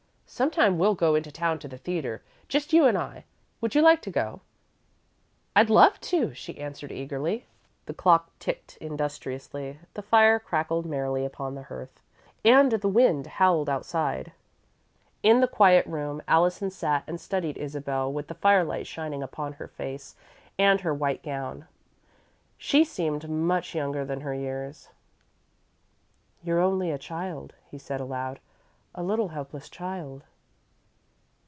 Sometime 0.33 0.77
we'll 0.79 0.95
go 0.95 1.13
into 1.15 1.29
town 1.29 1.59
to 1.59 1.67
the 1.67 1.77
theatre, 1.77 2.23
just 2.47 2.71
you 2.71 2.85
and 2.85 2.97
I. 2.97 3.25
Would 3.59 3.75
you 3.75 3.81
like 3.81 4.01
to 4.03 4.09
go?" 4.09 4.39
"I'd 5.57 5.69
love 5.69 5.99
to," 5.99 6.33
she 6.33 6.57
answered, 6.57 6.89
eagerly. 6.89 7.45
The 7.85 7.93
clock 7.93 8.31
ticked 8.39 8.77
industriously, 8.77 9.79
the 9.93 10.01
fire 10.01 10.39
crackled 10.39 10.85
merrily 10.85 11.25
upon 11.25 11.53
the 11.55 11.63
hearth, 11.63 12.01
and 12.45 12.71
the 12.71 12.87
wind 12.87 13.27
howled 13.27 13.69
outside. 13.69 14.31
In 15.21 15.41
the 15.41 15.49
quiet 15.49 15.85
room, 15.85 16.23
Allison 16.29 16.71
sat 16.71 17.03
and 17.07 17.19
studied 17.19 17.57
Isabel, 17.57 18.11
with 18.11 18.27
the 18.29 18.33
firelight 18.35 18.87
shining 18.87 19.21
upon 19.21 19.53
her 19.53 19.67
face 19.67 20.15
and 20.57 20.79
her 20.79 20.93
white 20.93 21.21
gown. 21.23 21.67
She 22.57 22.85
seemed 22.85 23.29
much 23.29 23.75
younger 23.75 24.05
than 24.05 24.21
her 24.21 24.33
years. 24.33 24.89
"You're 26.41 26.61
only 26.61 26.89
a 26.89 26.97
child," 26.97 27.53
he 27.69 27.77
said, 27.77 27.99
aloud; 27.99 28.39
"a 28.93 29.01
little, 29.01 29.29
helpless 29.29 29.69
child." 29.69 30.25